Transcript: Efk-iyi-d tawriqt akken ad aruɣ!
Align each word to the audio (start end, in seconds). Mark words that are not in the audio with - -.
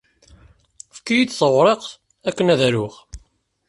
Efk-iyi-d 0.91 1.31
tawriqt 1.39 1.89
akken 2.29 2.51
ad 2.53 2.61
aruɣ! 2.67 2.93